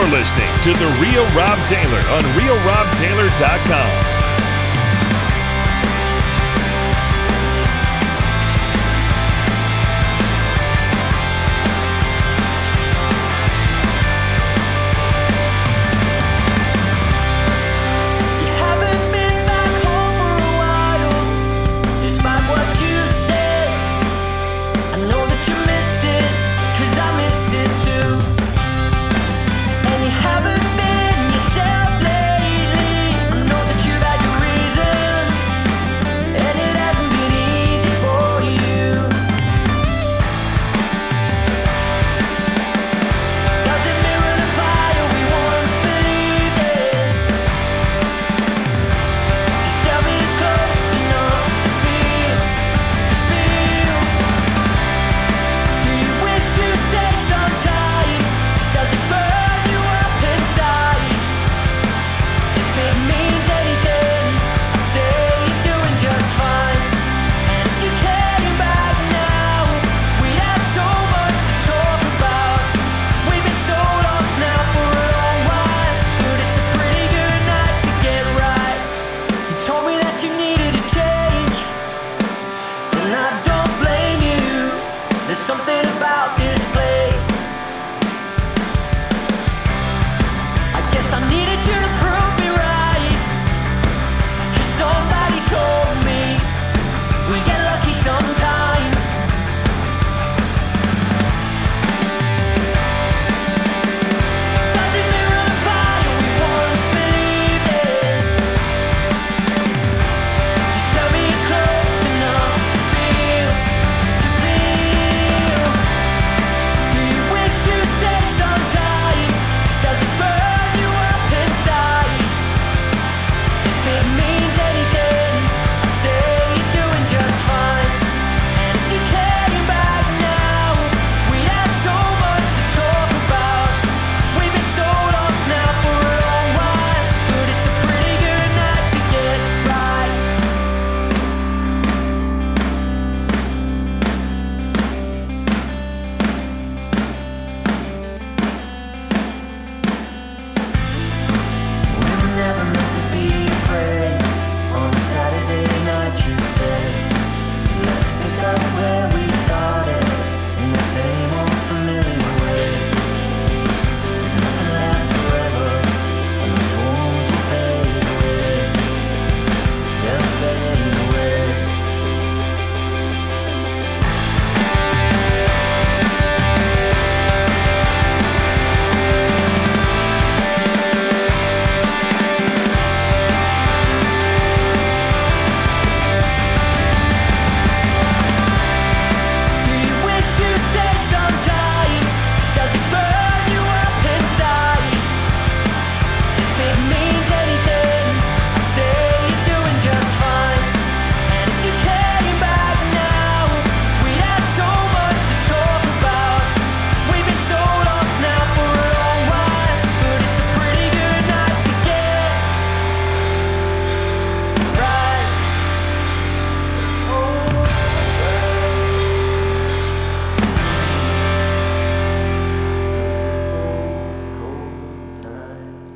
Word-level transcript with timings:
You're 0.00 0.08
listening 0.08 0.48
to 0.62 0.72
The 0.72 0.86
Real 0.98 1.26
Rob 1.36 1.58
Taylor 1.66 2.00
on 2.08 2.22
RealRobTaylor.com. 2.32 4.09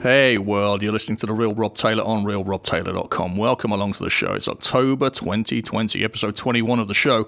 Hey 0.04 0.36
world, 0.36 0.82
you're 0.82 0.92
listening 0.92 1.16
to 1.16 1.26
the 1.26 1.32
Real 1.32 1.54
Rob 1.54 1.76
Taylor 1.76 2.04
on 2.04 2.24
realrobtaylor.com. 2.24 3.38
Welcome 3.38 3.72
along 3.72 3.92
to 3.92 4.04
the 4.04 4.10
show. 4.10 4.34
It's 4.34 4.48
October 4.48 5.08
2020, 5.08 6.04
episode 6.04 6.36
21 6.36 6.78
of 6.78 6.88
the 6.88 6.92
show. 6.92 7.26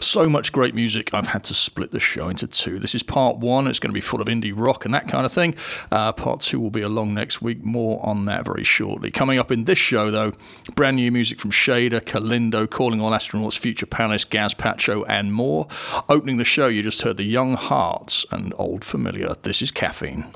So 0.00 0.28
much 0.28 0.52
great 0.52 0.76
music, 0.76 1.12
I've 1.12 1.26
had 1.26 1.42
to 1.42 1.54
split 1.54 1.90
the 1.90 1.98
show 1.98 2.28
into 2.28 2.46
two. 2.46 2.78
This 2.78 2.94
is 2.94 3.02
part 3.02 3.38
one, 3.38 3.66
it's 3.66 3.80
going 3.80 3.90
to 3.90 3.94
be 3.94 4.00
full 4.00 4.20
of 4.20 4.28
indie 4.28 4.52
rock 4.54 4.84
and 4.84 4.94
that 4.94 5.08
kind 5.08 5.26
of 5.26 5.32
thing. 5.32 5.56
Uh, 5.90 6.12
part 6.12 6.38
two 6.38 6.60
will 6.60 6.70
be 6.70 6.82
along 6.82 7.14
next 7.14 7.42
week, 7.42 7.64
more 7.64 7.98
on 8.06 8.22
that 8.26 8.44
very 8.44 8.62
shortly. 8.62 9.10
Coming 9.10 9.40
up 9.40 9.50
in 9.50 9.64
this 9.64 9.78
show, 9.78 10.12
though, 10.12 10.34
brand 10.76 10.94
new 10.94 11.10
music 11.10 11.40
from 11.40 11.50
Shader, 11.50 12.00
Kellindo, 12.00 12.70
Calling 12.70 13.00
All 13.00 13.10
Astronauts, 13.10 13.58
Future 13.58 13.86
Palace, 13.86 14.24
Gazpacho, 14.24 15.04
and 15.08 15.34
more. 15.34 15.66
Opening 16.08 16.36
the 16.36 16.44
show, 16.44 16.68
you 16.68 16.84
just 16.84 17.02
heard 17.02 17.16
the 17.16 17.24
Young 17.24 17.54
Hearts 17.54 18.24
and 18.30 18.54
Old 18.56 18.84
Familiar. 18.84 19.34
This 19.42 19.60
is 19.60 19.72
Caffeine. 19.72 20.32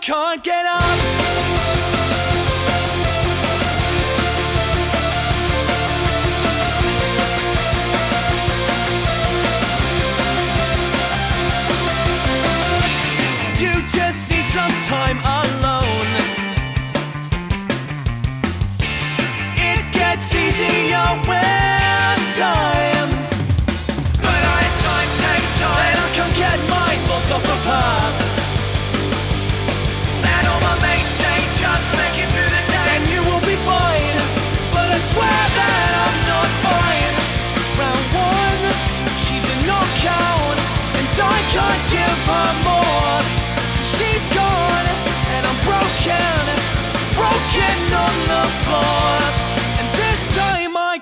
can't 0.00 0.42
get 0.44 0.64
up. 0.66 1.97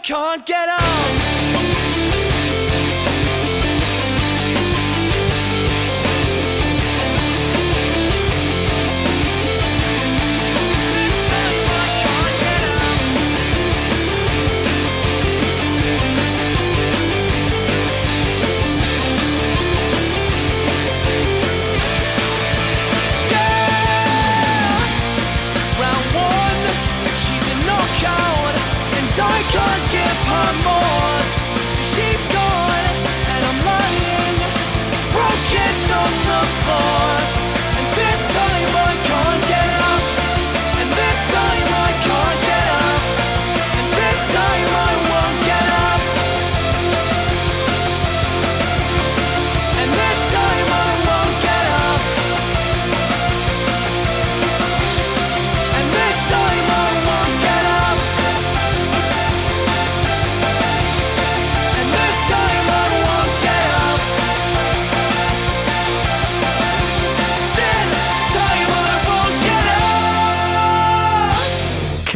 can't 0.06 0.46
get 0.46 0.68
on. 0.68 1.15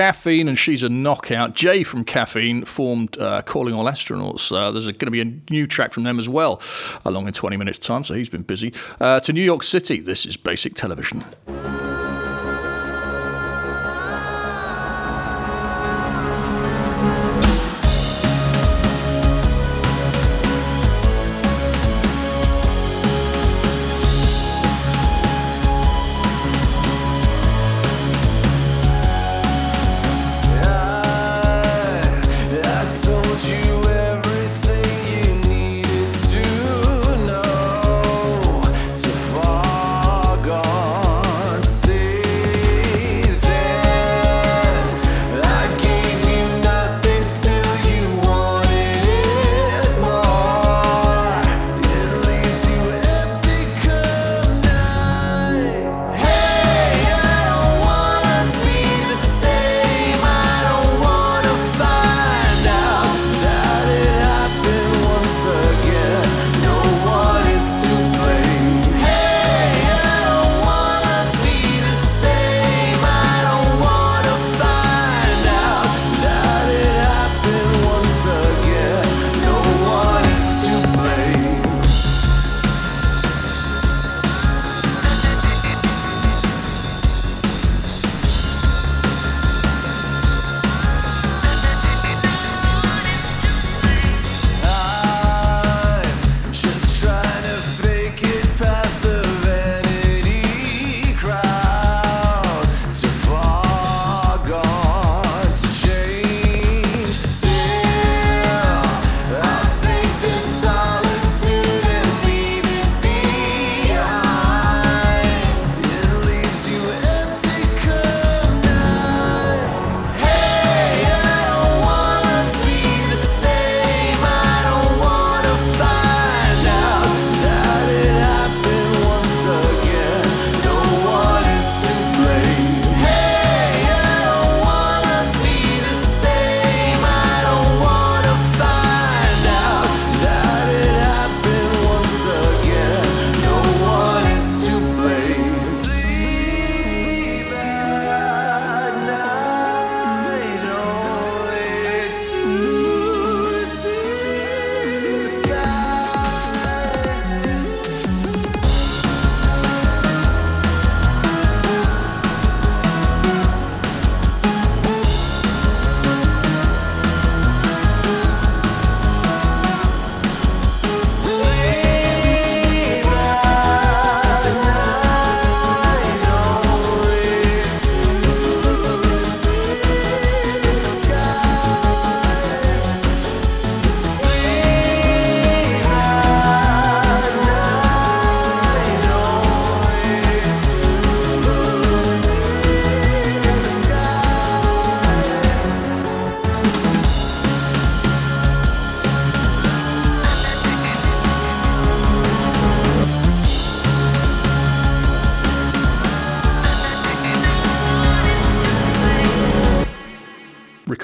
Caffeine 0.00 0.48
and 0.48 0.58
She's 0.58 0.82
a 0.82 0.88
Knockout. 0.88 1.54
Jay 1.54 1.84
from 1.84 2.06
Caffeine 2.06 2.64
formed 2.64 3.18
uh, 3.18 3.42
Calling 3.42 3.74
All 3.74 3.84
Astronauts. 3.84 4.50
Uh, 4.50 4.70
there's 4.70 4.86
going 4.86 4.98
to 4.98 5.10
be 5.10 5.20
a 5.20 5.26
new 5.52 5.66
track 5.66 5.92
from 5.92 6.04
them 6.04 6.18
as 6.18 6.26
well, 6.26 6.58
along 7.04 7.26
in 7.26 7.34
20 7.34 7.58
minutes' 7.58 7.78
time, 7.78 8.02
so 8.02 8.14
he's 8.14 8.30
been 8.30 8.40
busy. 8.40 8.72
Uh, 8.98 9.20
to 9.20 9.34
New 9.34 9.42
York 9.42 9.62
City, 9.62 10.00
this 10.00 10.24
is 10.24 10.38
Basic 10.38 10.72
Television. 10.72 11.22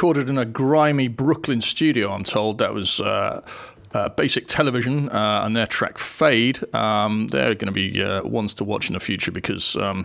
Recorded 0.07 0.31
in 0.31 0.39
a 0.39 0.45
grimy 0.45 1.09
Brooklyn 1.09 1.61
studio, 1.61 2.13
I'm 2.13 2.23
told. 2.23 2.59
That 2.59 2.73
was. 2.73 3.01
Uh, 3.01 3.43
uh, 3.93 4.09
Basic 4.11 4.47
Television 4.47 5.09
uh, 5.09 5.43
and 5.45 5.57
their 5.57 5.67
track 5.67 5.97
Fade. 5.97 6.59
Um, 6.75 7.29
they're 7.29 7.55
going 7.55 7.73
to 7.73 7.73
be 7.73 8.03
uh, 8.03 8.23
ones 8.25 8.53
to 8.55 8.65
watch 8.65 8.89
in 8.89 8.95
the 8.95 9.01
future 9.01 9.33
because 9.33 9.75
um, 9.77 10.05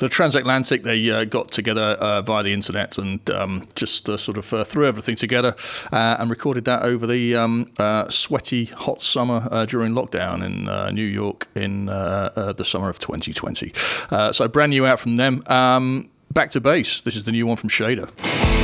the 0.00 0.08
Transatlantic 0.10 0.82
they 0.82 1.08
uh, 1.08 1.24
got 1.24 1.50
together 1.50 1.96
uh, 1.98 2.20
via 2.20 2.42
the 2.42 2.52
internet 2.52 2.98
and 2.98 3.30
um, 3.30 3.66
just 3.74 4.06
sort 4.18 4.36
of 4.36 4.68
threw 4.68 4.86
everything 4.86 5.16
together 5.16 5.54
and 5.92 6.28
recorded 6.28 6.66
that 6.66 6.82
over 6.82 7.06
the 7.06 7.34
um, 7.34 7.72
sweaty 8.10 8.66
hot 8.66 9.00
summer 9.00 9.64
during 9.66 9.94
lockdown 9.94 10.44
in 10.44 10.94
New 10.94 11.06
York 11.06 11.48
in 11.54 11.86
the 11.86 12.64
summer 12.64 12.90
of 12.90 12.98
2020. 12.98 13.72
Uh, 14.10 14.30
so 14.30 14.46
brand 14.46 14.70
new 14.70 14.84
out 14.84 15.00
from 15.00 15.16
them. 15.16 15.42
Um, 15.46 16.10
back 16.32 16.50
to 16.50 16.60
bass. 16.60 17.00
This 17.02 17.16
is 17.16 17.24
the 17.24 17.32
new 17.32 17.46
one 17.46 17.56
from 17.56 17.68
Shader. 17.68 18.61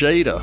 Shader. 0.00 0.40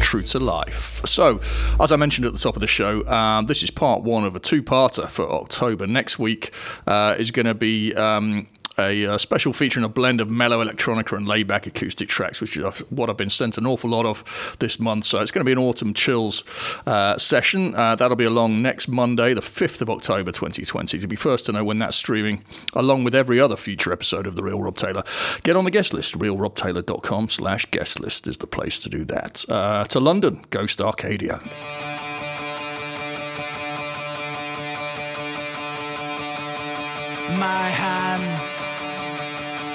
True 0.00 0.22
to 0.22 0.38
life. 0.38 1.02
So, 1.04 1.38
as 1.78 1.92
I 1.92 1.96
mentioned 1.96 2.26
at 2.26 2.32
the 2.32 2.38
top 2.38 2.56
of 2.56 2.60
the 2.60 2.66
show, 2.66 3.06
um, 3.06 3.44
this 3.44 3.62
is 3.62 3.70
part 3.70 4.00
one 4.02 4.24
of 4.24 4.34
a 4.34 4.38
two-parter 4.38 5.06
for 5.10 5.30
October. 5.30 5.86
Next 5.86 6.18
week 6.18 6.50
uh, 6.86 7.14
is 7.18 7.30
going 7.30 7.44
to 7.44 7.52
be 7.52 7.94
um, 7.94 8.46
a, 8.78 9.06
uh 9.06 9.18
special 9.18 9.52
in 9.60 9.84
a 9.84 9.88
blend 9.88 10.20
of 10.20 10.30
mellow 10.30 10.64
electronica 10.64 11.16
and 11.16 11.26
laid-back 11.26 11.66
acoustic 11.66 12.08
tracks, 12.08 12.40
which 12.40 12.56
is 12.56 12.64
what 12.90 13.10
I've 13.10 13.16
been 13.16 13.30
sent 13.30 13.58
an 13.58 13.66
awful 13.66 13.90
lot 13.90 14.06
of 14.06 14.56
this 14.60 14.78
month. 14.78 15.04
So 15.04 15.20
it's 15.20 15.30
going 15.30 15.40
to 15.40 15.44
be 15.44 15.52
an 15.52 15.58
autumn 15.58 15.94
chills 15.94 16.44
uh, 16.86 17.18
session. 17.18 17.74
Uh, 17.74 17.96
that'll 17.96 18.16
be 18.16 18.24
along 18.24 18.62
next 18.62 18.88
Monday, 18.88 19.34
the 19.34 19.40
5th 19.40 19.82
of 19.82 19.90
October 19.90 20.32
2020. 20.32 20.98
To 20.98 21.06
be 21.06 21.16
first 21.16 21.46
to 21.46 21.52
know 21.52 21.64
when 21.64 21.78
that's 21.78 21.96
streaming, 21.96 22.44
along 22.72 23.04
with 23.04 23.14
every 23.14 23.40
other 23.40 23.56
future 23.56 23.92
episode 23.92 24.26
of 24.26 24.36
The 24.36 24.42
Real 24.42 24.60
Rob 24.60 24.76
Taylor, 24.76 25.02
get 25.42 25.56
on 25.56 25.64
the 25.64 25.70
guest 25.70 25.92
list. 25.92 26.18
realrobtaylor.com 26.18 27.28
slash 27.28 27.66
guest 27.66 28.00
list 28.00 28.28
is 28.28 28.38
the 28.38 28.46
place 28.46 28.78
to 28.80 28.88
do 28.88 29.04
that. 29.06 29.44
Uh, 29.48 29.84
to 29.86 30.00
London, 30.00 30.44
Ghost 30.50 30.80
Arcadia. 30.80 31.40
My 37.38 37.68
hands 37.68 38.67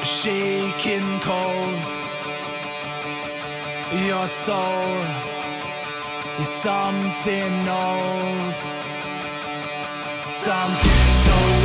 shaking 0.05 1.19
cold. 1.19 1.91
Your 4.07 4.27
soul 4.27 4.97
is 6.39 6.47
something 6.47 7.67
old, 7.67 8.55
something 10.23 11.03
so. 11.25 11.62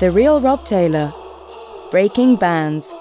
The 0.00 0.12
Real 0.12 0.40
Rob 0.40 0.64
Taylor. 0.64 1.12
Breaking 1.90 2.36
Bands. 2.36 2.94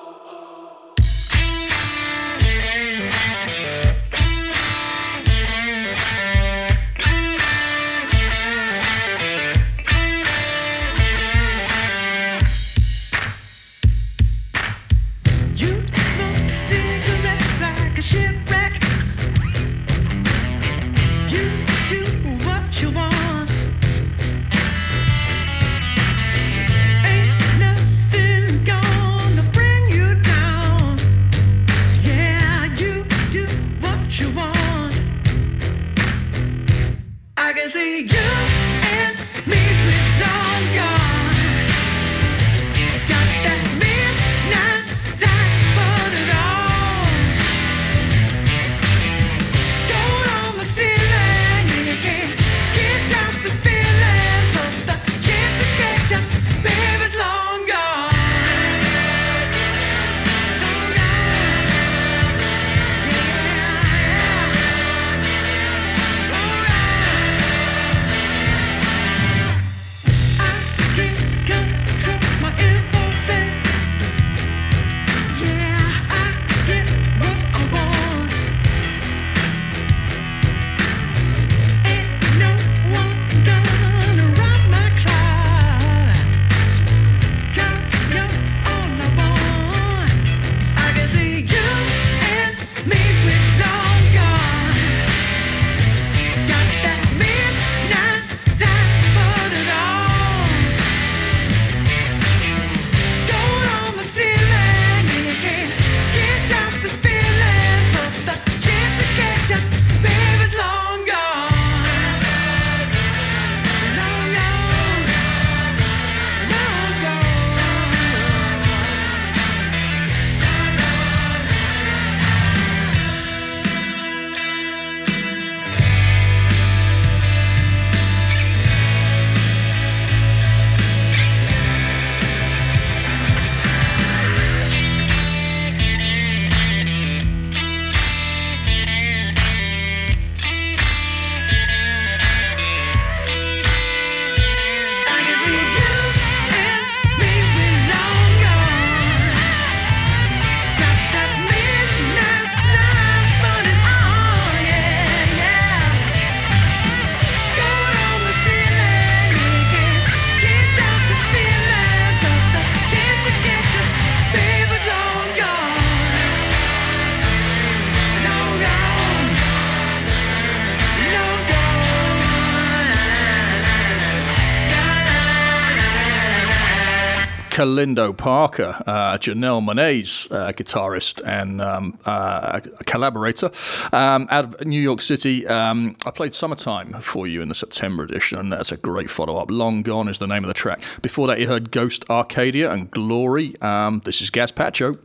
Kellindo 177.57 178.15
Parker, 178.15 178.83
uh, 178.85 179.17
Janelle 179.17 179.63
Monáe's 179.63 180.31
uh, 180.31 180.51
guitarist 180.51 181.23
and 181.25 181.59
um, 181.59 181.97
uh, 182.05 182.59
collaborator 182.85 183.49
um, 183.91 184.27
out 184.29 184.45
of 184.45 184.67
New 184.67 184.79
York 184.79 185.01
City. 185.01 185.47
Um, 185.47 185.95
I 186.05 186.11
played 186.11 186.35
Summertime 186.35 187.01
for 187.01 187.25
you 187.25 187.41
in 187.41 187.49
the 187.49 187.55
September 187.55 188.03
edition, 188.03 188.37
and 188.37 188.53
that's 188.53 188.71
a 188.71 188.77
great 188.77 189.09
follow 189.09 189.37
up. 189.37 189.49
Long 189.49 189.81
Gone 189.81 190.07
is 190.07 190.19
the 190.19 190.27
name 190.27 190.43
of 190.43 190.49
the 190.49 190.53
track. 190.53 190.79
Before 191.01 191.25
that, 191.25 191.39
you 191.39 191.47
heard 191.47 191.71
Ghost 191.71 192.07
Arcadia 192.11 192.69
and 192.69 192.91
Glory. 192.91 193.59
Um, 193.59 194.03
this 194.05 194.21
is 194.21 194.29
Gazpacho. 194.29 194.99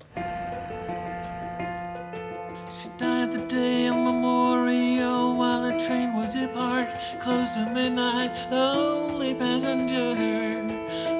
She 2.77 2.89
died 2.99 3.33
the 3.33 3.47
day 3.47 3.89
memorial 3.89 5.39
while 5.39 5.63
the 5.63 5.83
train 5.83 6.15
would 6.17 6.29
depart. 6.33 6.91
Close 7.23 7.55
to 7.55 7.65
midnight, 7.71 8.51
lonely 8.51 9.35
passenger. 9.35 10.15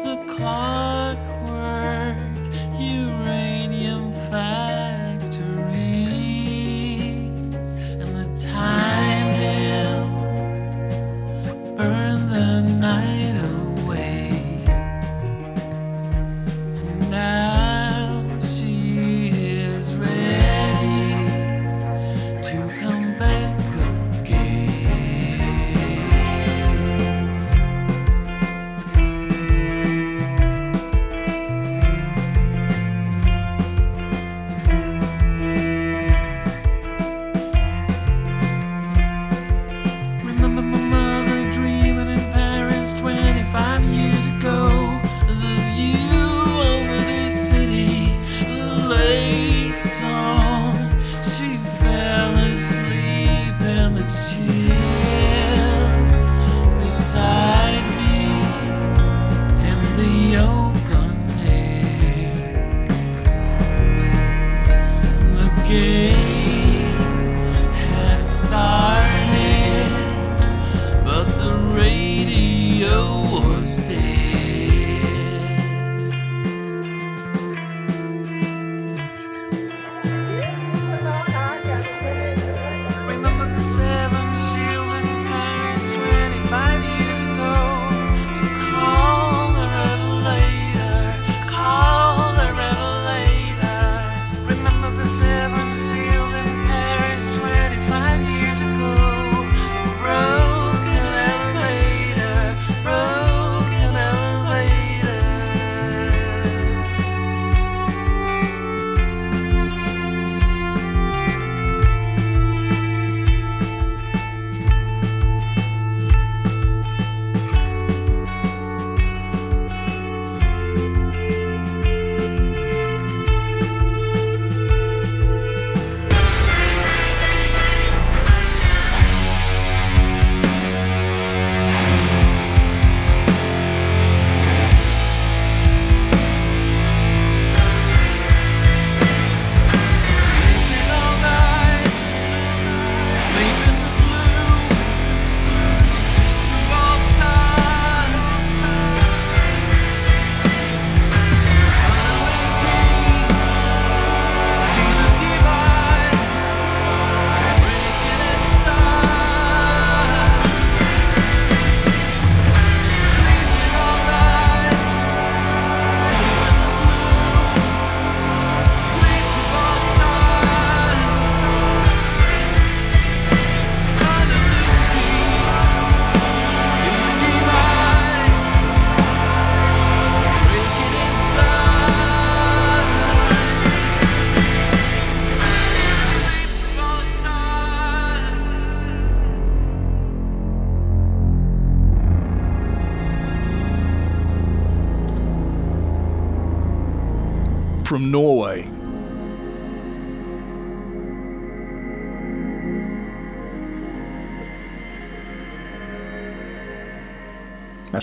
The 0.05 0.23
clockwork 0.29 0.92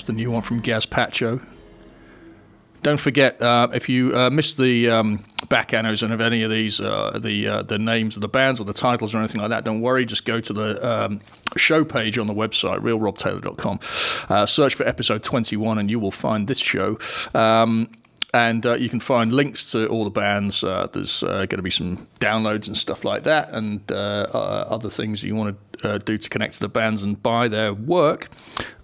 the 0.09 0.13
new 0.13 0.31
one 0.31 0.41
from 0.41 0.59
Gazpacho. 0.59 1.39
Don't 2.81 2.99
forget, 2.99 3.39
uh, 3.41 3.67
if 3.73 3.87
you 3.89 4.15
uh, 4.15 4.31
missed 4.31 4.57
the 4.57 4.89
um, 4.89 5.23
back 5.49 5.69
annos 5.69 6.01
and 6.01 6.11
of 6.11 6.19
any 6.19 6.41
of 6.41 6.49
these, 6.49 6.81
uh, 6.81 7.19
the 7.21 7.47
uh, 7.47 7.61
the 7.61 7.77
names 7.77 8.15
of 8.17 8.21
the 8.21 8.27
bands 8.27 8.59
or 8.59 8.63
the 8.63 8.73
titles 8.73 9.13
or 9.13 9.19
anything 9.19 9.39
like 9.39 9.49
that, 9.49 9.65
don't 9.65 9.81
worry. 9.81 10.05
Just 10.05 10.25
go 10.25 10.39
to 10.39 10.53
the 10.53 10.87
um, 10.87 11.19
show 11.57 11.85
page 11.85 12.17
on 12.17 12.25
the 12.25 12.33
website, 12.33 12.79
realrobtaylor.com. 12.79 13.79
Uh, 14.29 14.45
search 14.45 14.75
for 14.75 14.87
episode 14.87 15.21
21 15.21 15.77
and 15.77 15.91
you 15.91 15.99
will 15.99 16.11
find 16.11 16.47
this 16.47 16.57
show. 16.57 16.97
Um, 17.35 17.91
and 18.33 18.65
uh, 18.65 18.75
you 18.75 18.89
can 18.89 18.99
find 18.99 19.31
links 19.31 19.71
to 19.71 19.87
all 19.87 20.03
the 20.03 20.09
bands. 20.09 20.63
Uh, 20.63 20.87
there's 20.93 21.23
uh, 21.23 21.45
going 21.45 21.57
to 21.57 21.61
be 21.61 21.69
some 21.69 22.07
downloads 22.19 22.67
and 22.67 22.77
stuff 22.77 23.03
like 23.03 23.23
that, 23.23 23.49
and 23.51 23.91
uh, 23.91 24.27
uh, 24.33 24.67
other 24.69 24.89
things 24.89 25.23
you 25.23 25.35
want 25.35 25.57
to 25.79 25.95
uh, 25.95 25.97
do 25.97 26.17
to 26.17 26.29
connect 26.29 26.53
to 26.53 26.59
the 26.59 26.69
bands 26.69 27.03
and 27.03 27.21
buy 27.23 27.47
their 27.47 27.73
work. 27.73 28.29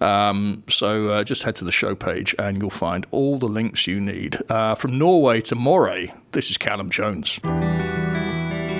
Um, 0.00 0.64
so 0.68 1.22
just 1.22 1.42
head 1.44 1.54
to 1.56 1.64
the 1.64 1.72
show 1.72 1.94
page, 1.94 2.34
and 2.38 2.60
you'll 2.60 2.70
find 2.70 3.06
all 3.10 3.38
the 3.38 3.48
links 3.48 3.86
you 3.86 4.00
need. 4.00 4.36
From 4.48 4.98
Norway 4.98 5.40
to 5.42 5.54
Moray, 5.54 6.12
this 6.32 6.50
is 6.50 6.58
Callum 6.58 6.90
Jones. 6.90 7.38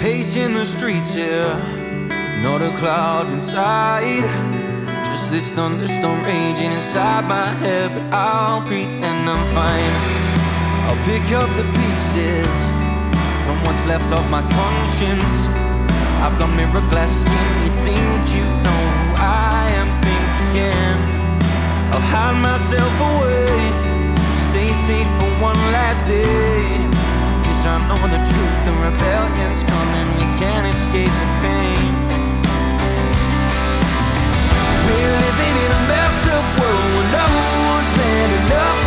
Pacing 0.00 0.55
the 0.55 0.64
streets 0.64 1.14
here, 1.14 1.55
not 2.42 2.61
a 2.61 2.76
cloud 2.76 3.31
inside. 3.31 4.22
Just 5.05 5.31
this 5.31 5.48
thunderstorm 5.50 6.22
raging 6.24 6.72
inside 6.72 7.26
my 7.26 7.46
head, 7.46 7.90
but 7.94 8.14
I'll 8.14 8.61
pretend 8.66 9.31
I'm 9.31 9.55
fine. 9.55 10.25
I'll 10.87 11.03
pick 11.05 11.33
up 11.35 11.51
the 11.59 11.66
pieces 11.75 12.46
from 13.42 13.59
what's 13.66 13.85
left 13.87 14.07
of 14.14 14.31
my 14.31 14.42
conscience. 14.55 15.35
I've 16.22 16.38
got 16.38 16.46
mirror 16.55 16.85
glass 16.90 17.11
skin, 17.11 17.49
you 17.66 17.72
think 17.83 18.22
you 18.38 18.46
know 18.62 18.83
who 18.94 19.09
I 19.18 19.66
am 19.83 19.88
thinking. 20.07 20.94
I'll 21.90 22.07
hide 22.14 22.38
myself 22.38 22.94
away, 23.11 23.51
stay 24.46 24.70
safe 24.87 25.11
for 25.18 25.31
one 25.42 25.59
last 25.75 26.07
day. 26.07 26.79
Cause 27.42 27.62
I 27.66 27.83
know 27.90 28.03
the 28.07 28.22
truth, 28.22 28.59
the 28.62 28.75
rebellion's 28.87 29.62
coming, 29.66 30.09
we 30.22 30.27
can't 30.38 30.66
escape 30.70 31.11
the 31.11 31.31
pain. 31.42 31.92
We're 34.87 35.14
living 35.18 35.55
in 35.66 35.70
a 35.79 35.83
messed 35.90 36.27
up 36.31 36.46
world 36.62 36.90
where 36.94 37.11
no 37.11 37.27
one's 37.75 37.92
man 37.99 38.31
enough 38.38 38.86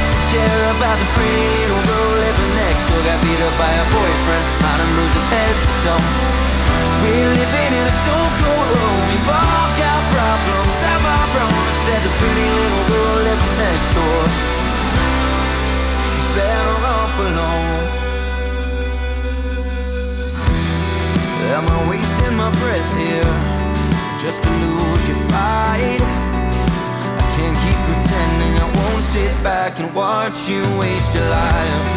about 0.76 0.98
the 1.00 1.10
pretty 1.16 1.46
little 1.60 1.84
girl 1.84 2.12
living 2.24 2.54
next 2.56 2.84
door. 2.88 3.02
Got 3.04 3.20
beat 3.24 3.42
up 3.42 3.56
by 3.60 3.72
her 3.74 3.90
boyfriend, 3.92 4.46
had 4.64 4.78
him 4.80 4.92
lose 4.96 5.16
his 5.16 5.28
head 5.34 5.54
to 5.54 5.72
toe. 5.84 6.04
We're 7.04 7.32
living 7.32 7.72
in 7.80 7.86
a 7.88 7.96
stone 8.04 8.32
cold 8.44 8.68
home. 8.76 9.04
We've 9.10 9.30
all 9.32 9.70
got 9.80 10.00
problems, 10.12 10.76
have 10.84 11.04
our 11.04 11.30
own. 11.48 11.68
Said 11.88 12.02
the 12.04 12.14
pretty 12.20 12.48
little 12.60 12.86
girl 12.92 13.18
living 13.28 13.56
next 13.60 13.90
door. 13.96 14.22
She's 16.12 16.30
better 16.36 16.76
off 16.84 17.14
alone. 17.20 17.80
Am 21.56 21.66
I 21.66 21.80
wasting 21.90 22.36
my 22.38 22.52
breath 22.62 22.92
here 22.96 23.34
just 24.20 24.44
to 24.44 24.50
lose 24.50 25.08
your 25.08 25.18
fight? 25.32 26.39
Can't 27.40 27.56
keep 27.64 27.80
pretending 27.88 28.54
I 28.60 28.68
won't 28.68 29.04
sit 29.16 29.32
back 29.42 29.80
and 29.80 29.88
watch 29.96 30.50
you 30.52 30.60
waste 30.76 31.16
your 31.16 31.30
life. 31.32 31.88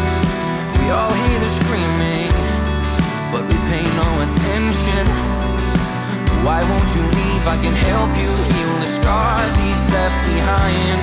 We 0.79 0.87
all 0.87 1.11
hear 1.11 1.39
the 1.43 1.51
screaming, 1.59 2.31
but 3.27 3.43
we 3.51 3.55
pay 3.67 3.83
no 3.83 4.07
attention. 4.23 5.03
Why 6.47 6.63
won't 6.63 6.89
you 6.95 7.03
leave? 7.03 7.43
I 7.43 7.59
can 7.59 7.75
help 7.75 8.15
you 8.15 8.31
heal 8.31 8.73
the 8.79 8.87
scars 8.87 9.53
he's 9.59 9.83
left 9.91 10.15
behind. 10.31 10.99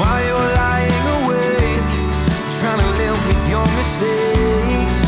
While 0.00 0.24
you're 0.24 0.50
lying 0.64 1.04
awake, 1.20 1.92
trying 2.64 2.80
to 2.80 2.90
live 2.96 3.20
with 3.28 3.42
your 3.52 3.68
mistakes. 3.76 5.02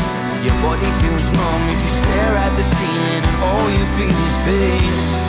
Your 0.45 0.57
body 0.61 0.89
feels 1.01 1.33
numb 1.33 1.65
as 1.73 1.81
you 1.81 1.91
stare 1.97 2.35
at 2.45 2.53
the 2.53 2.65
ceiling, 2.77 3.25
and 3.25 3.37
all 3.41 3.65
you 3.73 3.85
feel 3.97 4.17
is 4.29 4.37
pain. 4.45 5.20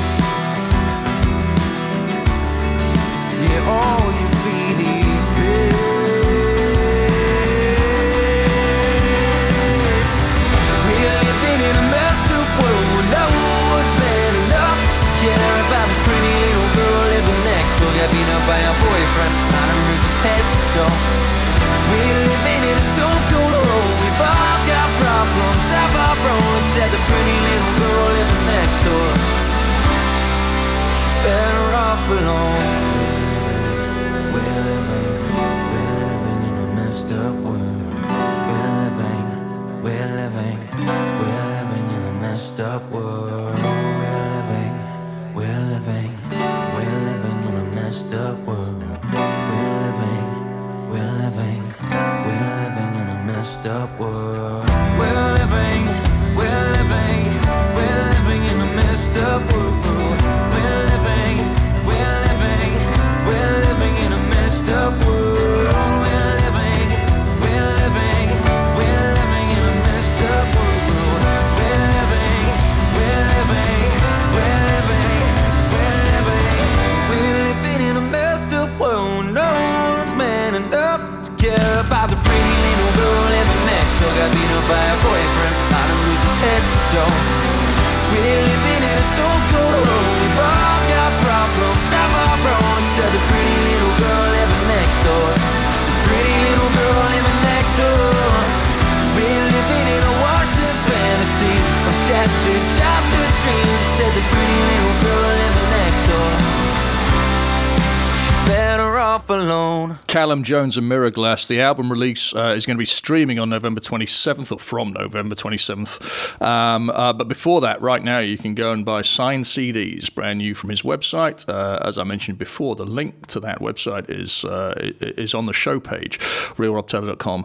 Callum 110.33 110.45
Jones 110.45 110.79
and 110.79 110.89
Mirror 110.89 111.11
Glass. 111.11 111.45
The 111.45 111.61
album 111.61 111.93
release 111.93 112.35
uh, 112.35 112.55
is 112.57 112.65
going 112.65 112.77
to 112.77 112.79
be 112.79 112.87
streaming 112.87 113.39
on 113.39 113.51
November 113.51 113.83
27th, 113.83 114.51
or 114.51 114.59
from 114.59 114.95
November 114.95 115.35
27th. 115.35 116.41
Um, 116.41 116.89
uh, 116.89 117.13
but 117.13 117.29
before 117.29 117.61
that, 117.61 117.83
right 117.83 118.03
now, 118.03 118.19
you 118.21 118.39
can 118.39 118.55
go 118.55 118.73
and 118.73 118.83
buy 118.83 119.03
signed 119.03 119.45
CDs, 119.45 120.11
brand 120.15 120.39
new 120.39 120.55
from 120.55 120.71
his 120.71 120.81
website. 120.81 121.47
Uh, 121.47 121.81
as 121.87 121.99
I 121.99 122.05
mentioned 122.05 122.39
before, 122.39 122.77
the 122.77 122.87
link 122.87 123.27
to 123.27 123.41
that 123.41 123.59
website 123.59 124.09
is 124.09 124.47
uh, 124.47 124.73
is 125.03 125.35
on 125.35 125.45
the 125.45 125.53
show 125.53 125.79
page, 125.79 126.19
realrobtaylor.com. 126.57 127.45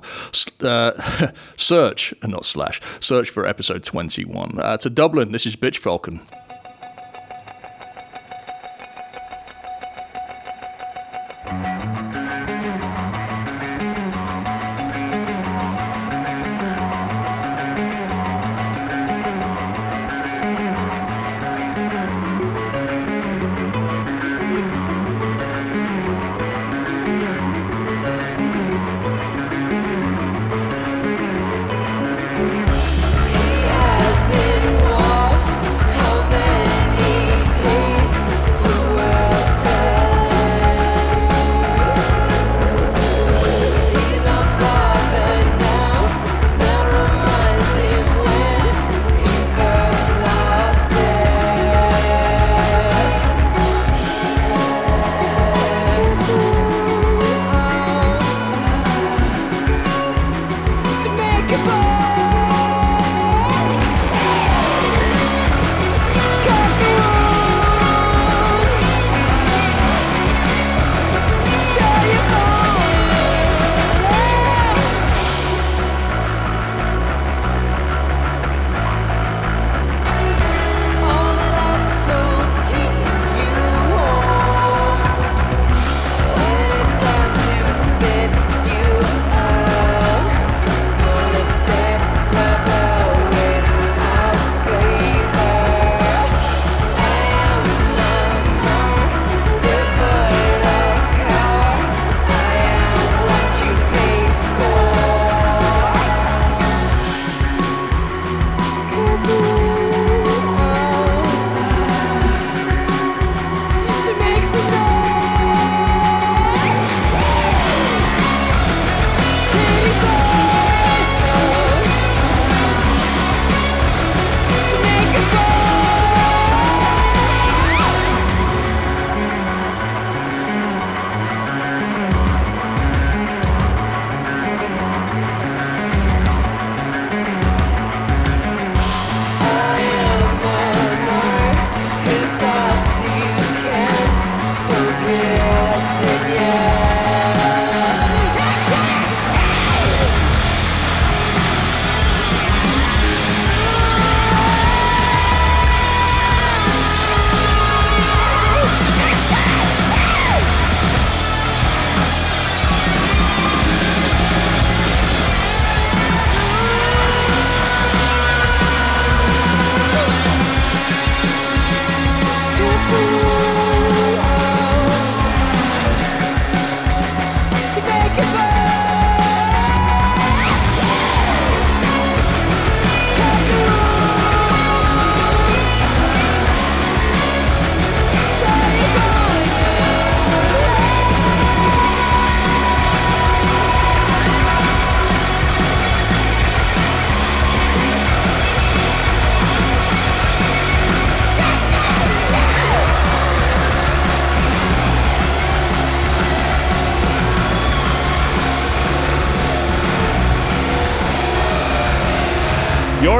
Uh, 0.61 1.31
search, 1.57 2.13
not 2.23 2.45
slash, 2.45 2.79
search 3.01 3.29
for 3.29 3.45
episode 3.45 3.83
21. 3.83 4.61
Uh, 4.61 4.77
to 4.77 4.89
Dublin, 4.89 5.33
this 5.33 5.45
is 5.45 5.57
Bitch 5.57 5.79
Falcon. 5.79 6.21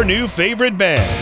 new 0.08 0.26
favorite 0.26 0.78
band. 0.78 1.17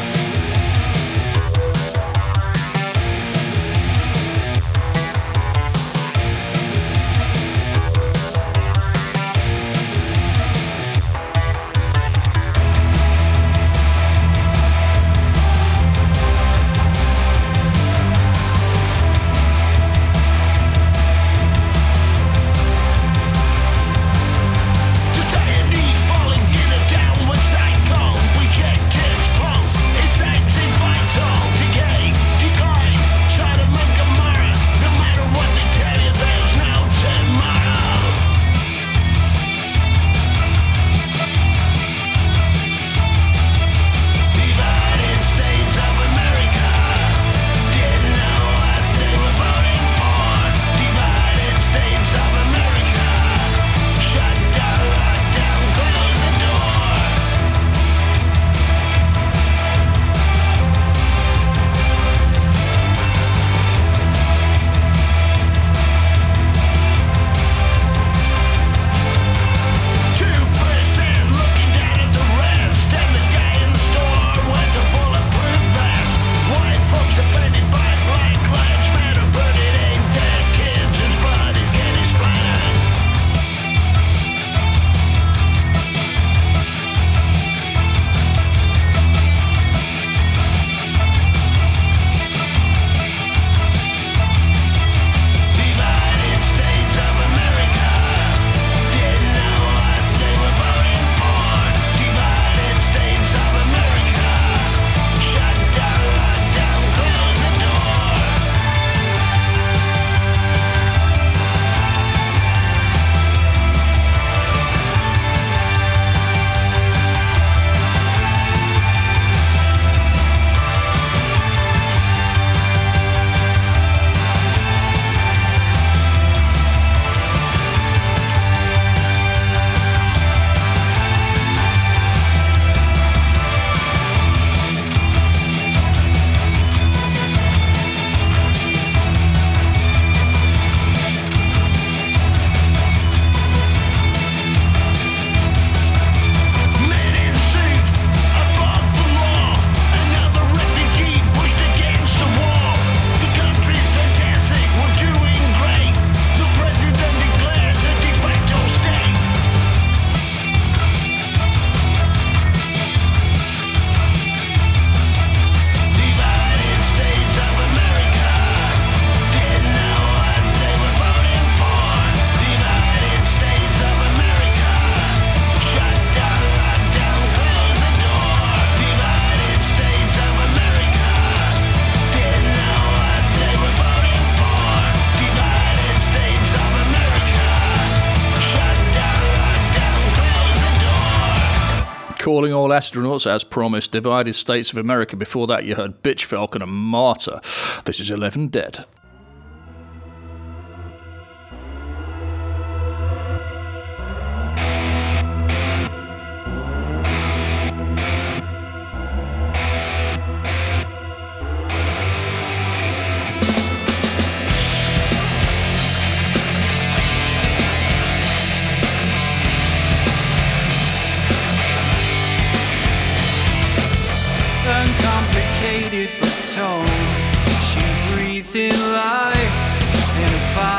all 192.53 192.69
astronauts 192.69 193.25
as 193.25 193.43
promised 193.43 193.91
divided 193.91 194.33
states 194.35 194.71
of 194.71 194.77
America. 194.77 195.15
Before 195.15 195.47
that, 195.47 195.65
you 195.65 195.75
heard 195.75 196.03
Bitch 196.03 196.23
Falcon 196.23 196.61
and 196.61 196.71
Martyr. 196.71 197.39
This 197.85 197.99
is 197.99 198.09
11 198.09 198.47
Dead. 198.47 198.85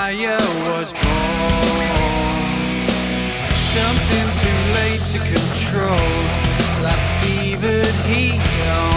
fire 0.06 0.38
was 0.68 0.92
born. 0.92 1.82
Something 3.74 4.28
too 4.42 4.60
late 4.78 5.04
to 5.12 5.18
control, 5.18 6.12
like 6.82 7.02
fevered 7.20 7.94
heat 8.06 8.40
on. 8.68 8.95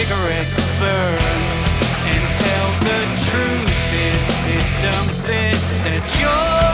cigarette 0.00 0.46
burns 0.80 1.62
and 2.12 2.24
tell 2.40 2.70
the 2.88 3.00
truth. 3.28 3.70
This 3.92 4.46
is 4.56 4.64
something 4.80 5.54
that 5.84 6.18
you're. 6.20 6.69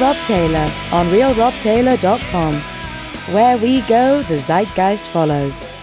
Rob 0.00 0.16
Taylor 0.26 0.70
on 0.92 1.06
realrobtaylor.com, 1.08 2.54
where 3.34 3.56
we 3.56 3.80
go, 3.82 4.22
the 4.22 4.38
zeitgeist 4.38 5.04
follows. 5.04 5.75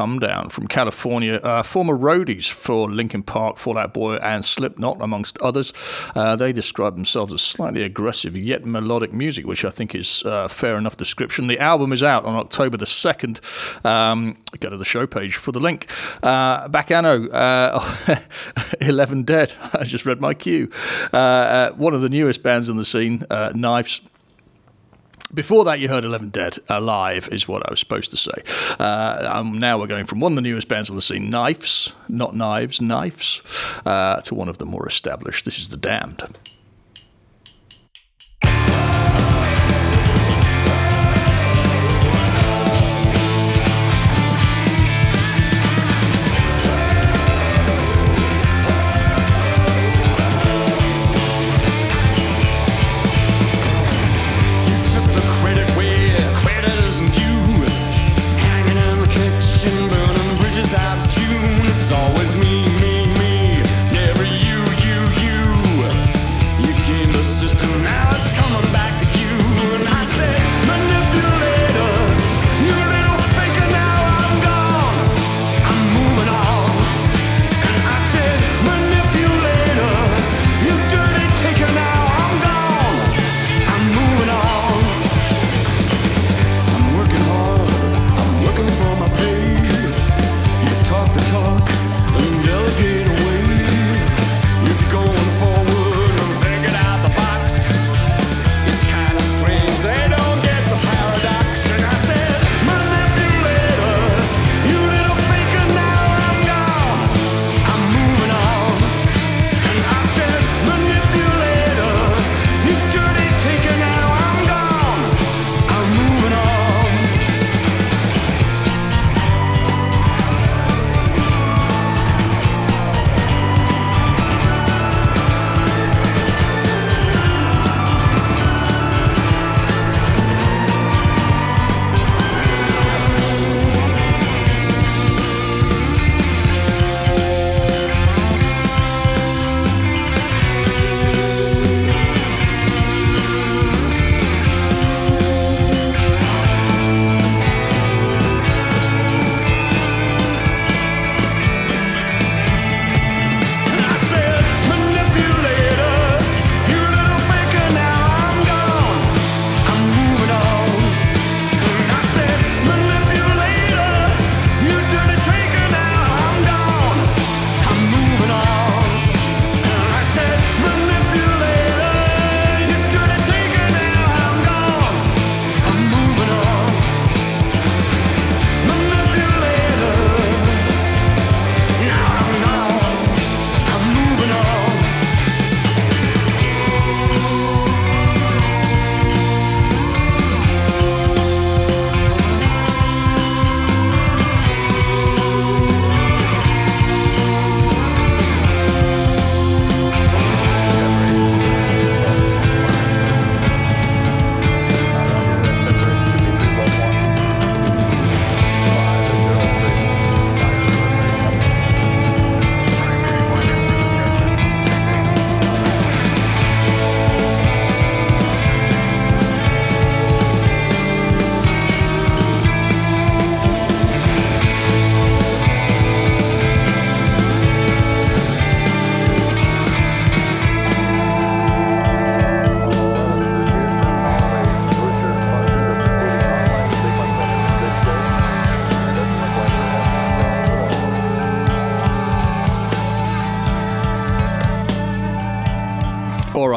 Come 0.00 0.18
down 0.18 0.48
from 0.48 0.66
California, 0.66 1.34
uh, 1.34 1.62
former 1.62 1.94
roadies 1.94 2.48
for 2.48 2.90
Linkin 2.90 3.22
Park, 3.22 3.58
Fallout 3.58 3.92
Boy, 3.92 4.14
and 4.14 4.42
Slipknot, 4.42 4.96
amongst 5.02 5.36
others. 5.42 5.74
Uh, 6.16 6.34
they 6.36 6.54
describe 6.54 6.94
themselves 6.94 7.34
as 7.34 7.42
slightly 7.42 7.82
aggressive 7.82 8.34
yet 8.34 8.64
melodic 8.64 9.12
music, 9.12 9.44
which 9.44 9.62
I 9.62 9.68
think 9.68 9.94
is 9.94 10.22
uh, 10.24 10.48
fair 10.48 10.78
enough 10.78 10.96
description. 10.96 11.48
The 11.48 11.58
album 11.58 11.92
is 11.92 12.02
out 12.02 12.24
on 12.24 12.34
October 12.34 12.78
the 12.78 12.86
2nd. 12.86 13.84
Um, 13.84 14.38
go 14.58 14.70
to 14.70 14.78
the 14.78 14.86
show 14.86 15.06
page 15.06 15.36
for 15.36 15.52
the 15.52 15.60
link. 15.60 15.86
Uh, 16.22 16.66
Bacano, 16.70 17.28
uh, 17.30 18.18
11 18.80 19.24
Dead. 19.24 19.54
I 19.74 19.84
just 19.84 20.06
read 20.06 20.18
my 20.18 20.32
cue. 20.32 20.70
Uh, 21.12 21.16
uh, 21.16 21.70
one 21.72 21.92
of 21.92 22.00
the 22.00 22.08
newest 22.08 22.42
bands 22.42 22.70
on 22.70 22.78
the 22.78 22.86
scene, 22.86 23.26
Knives. 23.54 24.00
Before 25.32 25.64
that, 25.64 25.78
you 25.78 25.88
heard 25.88 26.04
11 26.04 26.30
Dead. 26.30 26.58
Alive 26.68 27.28
is 27.30 27.46
what 27.46 27.64
I 27.66 27.70
was 27.70 27.78
supposed 27.78 28.10
to 28.10 28.16
say. 28.16 28.32
Uh, 28.80 29.30
um, 29.32 29.58
now 29.58 29.78
we're 29.78 29.86
going 29.86 30.04
from 30.04 30.18
one 30.18 30.32
of 30.32 30.36
the 30.36 30.42
newest 30.42 30.66
bands 30.66 30.90
on 30.90 30.96
the 30.96 31.02
scene, 31.02 31.30
Knives, 31.30 31.92
not 32.08 32.34
Knives, 32.34 32.80
Knives, 32.80 33.40
uh, 33.86 34.20
to 34.22 34.34
one 34.34 34.48
of 34.48 34.58
the 34.58 34.66
more 34.66 34.88
established. 34.88 35.44
This 35.44 35.58
is 35.58 35.68
The 35.68 35.76
Damned. 35.76 36.36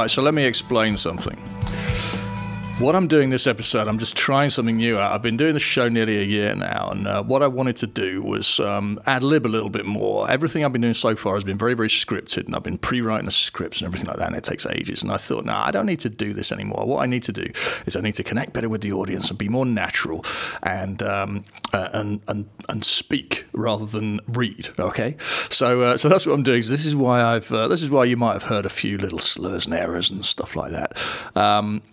Right, 0.03 0.11
so 0.11 0.21
let 0.21 0.33
me 0.33 0.45
explain 0.45 0.97
something. 0.97 1.52
What 2.79 2.95
I'm 2.95 3.07
doing 3.07 3.29
this 3.29 3.45
episode, 3.45 3.87
I'm 3.87 3.99
just 3.99 4.17
trying 4.17 4.49
something 4.49 4.77
new 4.77 4.97
out. 4.97 5.13
I've 5.13 5.21
been 5.21 5.37
doing 5.37 5.53
the 5.53 5.59
show 5.59 5.89
nearly 5.89 6.17
a 6.17 6.23
year 6.23 6.55
now, 6.55 6.89
and 6.89 7.07
uh, 7.07 7.23
what 7.23 7.43
I 7.43 7.47
wanted 7.47 7.77
to 7.77 7.87
do 7.87 8.23
was 8.23 8.59
um, 8.59 8.99
ad 9.05 9.21
lib 9.21 9.45
a 9.45 9.47
little 9.47 9.69
bit 9.69 9.85
more. 9.85 10.29
Everything 10.29 10.65
I've 10.65 10.73
been 10.73 10.81
doing 10.81 10.95
so 10.95 11.15
far 11.15 11.35
has 11.35 11.43
been 11.43 11.57
very, 11.57 11.75
very 11.75 11.87
scripted, 11.87 12.47
and 12.47 12.55
I've 12.55 12.63
been 12.63 12.79
pre 12.79 12.99
writing 12.99 13.25
the 13.25 13.31
scripts 13.31 13.79
and 13.79 13.85
everything 13.85 14.07
like 14.07 14.17
that, 14.17 14.27
and 14.27 14.35
it 14.35 14.43
takes 14.43 14.65
ages. 14.65 15.03
And 15.03 15.11
I 15.11 15.17
thought, 15.17 15.45
no, 15.45 15.53
I 15.53 15.69
don't 15.69 15.85
need 15.85 15.99
to 15.99 16.09
do 16.09 16.33
this 16.33 16.51
anymore. 16.51 16.85
What 16.85 17.03
I 17.03 17.05
need 17.05 17.21
to 17.23 17.31
do 17.31 17.45
is 17.85 17.95
I 17.95 18.01
need 18.01 18.15
to 18.15 18.23
connect 18.23 18.53
better 18.53 18.67
with 18.67 18.81
the 18.81 18.91
audience 18.91 19.29
and 19.29 19.37
be 19.37 19.49
more 19.49 19.67
natural 19.67 20.25
and 20.63 21.01
um, 21.03 21.45
uh, 21.73 21.89
and, 21.93 22.21
and 22.27 22.49
and 22.69 22.83
speak 22.83 23.45
rather 23.53 23.85
than 23.85 24.19
read. 24.27 24.69
Okay, 24.79 25.15
so 25.49 25.81
uh, 25.83 25.97
so 25.97 26.09
that's 26.09 26.25
what 26.25 26.33
I'm 26.33 26.43
doing. 26.43 26.61
This 26.61 26.87
is 26.87 26.95
why 26.95 27.21
I've 27.21 27.51
uh, 27.51 27.67
this 27.67 27.83
is 27.83 27.91
why 27.91 28.05
you 28.05 28.17
might 28.17 28.33
have 28.33 28.43
heard 28.43 28.65
a 28.65 28.69
few 28.69 28.97
little 28.97 29.19
slurs 29.19 29.67
and 29.67 29.75
errors 29.75 30.09
and 30.09 30.25
stuff 30.25 30.55
like 30.55 30.71
that. 30.71 30.99
Um, 31.37 31.83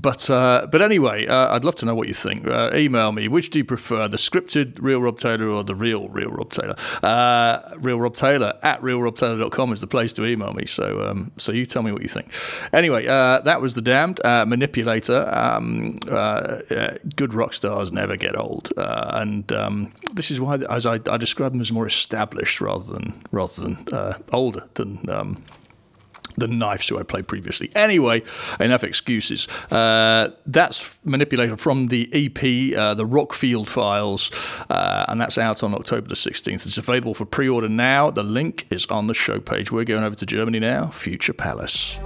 but 0.00 0.30
uh, 0.30 0.68
but 0.70 0.80
anyway, 0.80 1.26
uh, 1.26 1.54
I'd 1.54 1.64
love 1.64 1.74
to 1.76 1.86
know 1.86 1.94
what 1.94 2.06
you 2.06 2.14
think. 2.14 2.46
Uh, 2.46 2.70
email 2.72 3.10
me. 3.10 3.26
Which 3.26 3.50
do 3.50 3.58
you 3.58 3.64
prefer, 3.64 4.06
the 4.06 4.16
scripted 4.16 4.78
Real 4.80 5.02
Rob 5.02 5.18
Taylor 5.18 5.48
or 5.48 5.64
the 5.64 5.74
real 5.74 6.08
Real 6.08 6.30
Rob 6.30 6.52
Taylor? 6.52 6.76
Uh, 7.02 7.74
real 7.78 8.00
Rob 8.00 8.14
Taylor 8.14 8.56
at 8.62 8.80
realrobtaylor.com 8.80 9.72
is 9.72 9.80
the 9.80 9.88
place 9.88 10.12
to 10.12 10.24
email 10.24 10.52
me. 10.52 10.66
So 10.66 11.02
um, 11.02 11.32
so 11.36 11.50
you 11.50 11.66
tell 11.66 11.82
me 11.82 11.90
what 11.90 12.02
you 12.02 12.08
think. 12.08 12.32
Anyway, 12.72 13.08
uh, 13.08 13.40
that 13.40 13.60
was 13.60 13.74
the 13.74 13.82
Damned 13.82 14.20
uh, 14.24 14.44
Manipulator. 14.46 15.28
Um, 15.34 15.98
good 17.16 17.34
rock 17.34 17.52
stars 17.52 17.90
never 17.90 18.16
get 18.16 18.38
old, 18.38 18.72
and 18.76 19.50
um, 19.50 19.92
this 20.12 20.30
is 20.30 20.40
why, 20.40 20.58
as 20.70 20.86
I, 20.86 21.00
I, 21.10 21.16
describe 21.16 21.50
them 21.52 21.60
as 21.60 21.72
more 21.72 21.86
established 21.86 22.60
rather 22.60 22.92
than 22.92 23.20
rather 23.32 23.62
than 23.62 24.14
older 24.32 24.62
than 24.74 25.10
um, 25.10 25.42
the 26.38 26.48
Knives, 26.48 26.88
who 26.88 26.98
I 26.98 27.02
played 27.02 27.28
previously. 27.28 27.70
Anyway, 27.74 28.22
enough 28.60 28.84
excuses. 28.84 29.48
Uh, 29.70 30.30
that's 30.46 30.96
manipulated 31.04 31.60
from 31.60 31.88
the 31.88 32.08
EP, 32.12 32.76
uh, 32.78 32.94
the 32.94 33.04
Rockfield 33.04 33.68
Files, 33.68 34.30
uh, 34.70 35.06
and 35.08 35.20
that's 35.20 35.38
out 35.38 35.62
on 35.62 35.74
October 35.74 36.08
the 36.08 36.14
16th. 36.14 36.66
It's 36.66 36.78
available 36.78 37.14
for 37.14 37.24
pre 37.24 37.48
order 37.48 37.68
now. 37.68 38.10
The 38.10 38.22
link 38.22 38.66
is 38.70 38.86
on 38.86 39.06
the 39.06 39.14
show 39.14 39.40
page. 39.40 39.72
We're 39.72 39.84
going 39.84 40.04
over 40.04 40.16
to 40.16 40.26
Germany 40.26 40.60
now, 40.60 40.88
Future 40.88 41.32
Palace. 41.32 41.98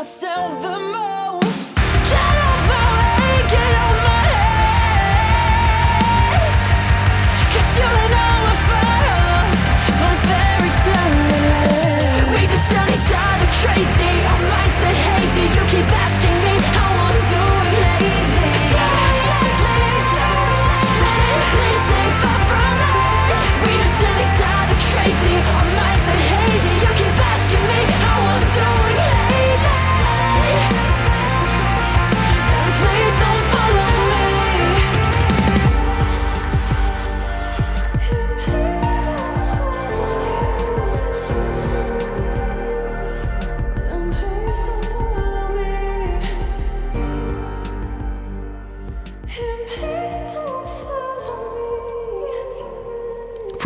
myself 0.00 0.62
the 0.62 0.78
most. 0.78 1.19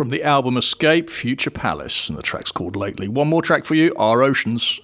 from 0.05 0.11
the 0.11 0.21
album 0.21 0.55
Escape 0.55 1.09
Future 1.09 1.49
Palace, 1.49 2.09
and 2.09 2.15
the 2.15 2.21
track's 2.21 2.51
called 2.51 2.75
Lately. 2.75 3.07
One 3.07 3.27
more 3.27 3.41
track 3.41 3.65
for 3.65 3.73
you 3.73 3.91
Our 3.97 4.21
Oceans. 4.21 4.79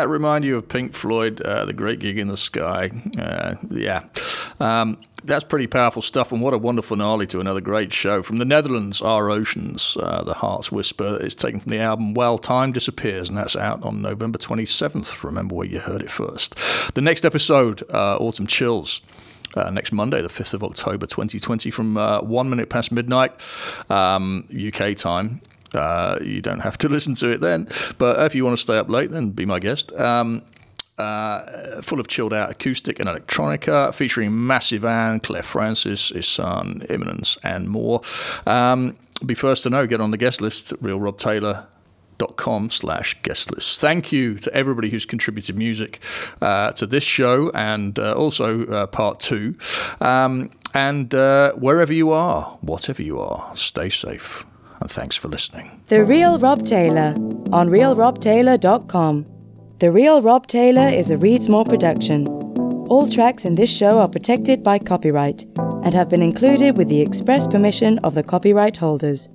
That 0.00 0.08
remind 0.08 0.46
you 0.46 0.56
of 0.56 0.66
Pink 0.66 0.94
Floyd, 0.94 1.42
uh, 1.42 1.66
The 1.66 1.74
Great 1.74 1.98
Gig 1.98 2.16
in 2.16 2.28
the 2.28 2.36
Sky? 2.38 2.90
Uh, 3.18 3.56
yeah, 3.68 4.04
um, 4.58 4.96
that's 5.24 5.44
pretty 5.44 5.66
powerful 5.66 6.00
stuff, 6.00 6.32
and 6.32 6.40
what 6.40 6.54
a 6.54 6.58
wonderful 6.58 6.96
finale 6.96 7.26
to 7.26 7.38
another 7.38 7.60
great 7.60 7.92
show. 7.92 8.22
From 8.22 8.38
the 8.38 8.46
Netherlands, 8.46 9.02
Our 9.02 9.28
Oceans, 9.28 9.98
uh, 10.00 10.24
The 10.24 10.32
Heart's 10.32 10.72
Whisper 10.72 11.18
is 11.20 11.34
taken 11.34 11.60
from 11.60 11.72
the 11.72 11.80
album 11.80 12.14
While 12.14 12.38
Time 12.38 12.72
Disappears, 12.72 13.28
and 13.28 13.36
that's 13.36 13.56
out 13.56 13.82
on 13.82 14.00
November 14.00 14.38
27th. 14.38 15.22
Remember 15.22 15.54
where 15.54 15.66
you 15.66 15.80
heard 15.80 16.00
it 16.00 16.10
first. 16.10 16.56
The 16.94 17.02
next 17.02 17.26
episode, 17.26 17.82
uh, 17.92 18.16
Autumn 18.16 18.46
Chills. 18.46 19.02
Uh, 19.54 19.68
next 19.68 19.92
Monday, 19.92 20.22
the 20.22 20.28
5th 20.28 20.54
of 20.54 20.64
October 20.64 21.06
2020, 21.06 21.70
from 21.70 21.98
uh, 21.98 22.22
one 22.22 22.48
minute 22.48 22.70
past 22.70 22.90
midnight 22.90 23.32
um, 23.90 24.48
UK 24.54 24.96
time. 24.96 25.42
Uh, 25.74 26.18
you 26.22 26.40
don't 26.40 26.60
have 26.60 26.78
to 26.78 26.88
listen 26.96 27.14
to 27.14 27.30
it 27.30 27.40
then, 27.40 27.68
but 27.98 28.18
if 28.26 28.34
you 28.34 28.44
want 28.44 28.56
to 28.56 28.62
stay 28.62 28.78
up 28.78 28.88
late, 28.88 29.10
then 29.10 29.30
be 29.30 29.46
my 29.46 29.58
guest. 29.58 29.92
Um, 29.92 30.42
uh, 31.00 31.80
full 31.80 31.98
of 31.98 32.08
chilled 32.08 32.34
out 32.34 32.50
acoustic 32.50 33.00
and 33.00 33.08
electronica, 33.08 33.94
featuring 33.94 34.46
Massive 34.46 34.84
Anne, 34.84 35.20
Claire 35.20 35.42
Francis, 35.42 36.12
Isan, 36.12 36.84
Eminence, 36.90 37.38
and 37.42 37.68
more. 37.68 38.02
Um, 38.46 38.96
be 39.24 39.34
first 39.34 39.62
to 39.64 39.70
know, 39.70 39.86
get 39.86 40.00
on 40.00 40.10
the 40.10 40.16
guest 40.16 40.40
list 40.40 40.72
at 40.72 40.80
realrobtaylor.com 40.80 42.70
slash 42.70 43.22
guest 43.22 43.54
list. 43.54 43.80
Thank 43.80 44.12
you 44.12 44.34
to 44.36 44.54
everybody 44.54 44.90
who's 44.90 45.06
contributed 45.06 45.56
music 45.56 46.00
uh, 46.40 46.72
to 46.72 46.86
this 46.86 47.04
show 47.04 47.50
and 47.54 47.98
uh, 47.98 48.12
also 48.12 48.66
uh, 48.66 48.86
part 48.86 49.20
two. 49.20 49.56
Um, 50.00 50.50
and 50.74 51.14
uh, 51.14 51.52
wherever 51.54 51.92
you 51.92 52.12
are, 52.12 52.58
whatever 52.60 53.02
you 53.02 53.18
are, 53.18 53.54
stay 53.56 53.88
safe. 53.88 54.44
And 54.80 54.90
thanks 54.90 55.16
for 55.16 55.28
listening. 55.28 55.82
The 55.88 56.04
Real 56.04 56.38
Rob 56.38 56.64
Taylor 56.64 57.14
on 57.52 57.68
realrobtaylor.com. 57.68 59.26
The 59.78 59.92
Real 59.92 60.22
Rob 60.22 60.46
Taylor 60.46 60.88
is 60.88 61.10
a 61.10 61.16
Readsmore 61.16 61.68
production. 61.68 62.26
All 62.88 63.08
tracks 63.08 63.44
in 63.44 63.54
this 63.54 63.70
show 63.70 63.98
are 63.98 64.08
protected 64.08 64.62
by 64.62 64.78
copyright 64.78 65.46
and 65.84 65.94
have 65.94 66.08
been 66.08 66.22
included 66.22 66.76
with 66.76 66.88
the 66.88 67.00
express 67.00 67.46
permission 67.46 67.98
of 68.00 68.14
the 68.14 68.22
copyright 68.22 68.78
holders. 68.78 69.28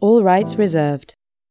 All 0.00 0.22
rights 0.22 0.54
reserved. 0.56 1.14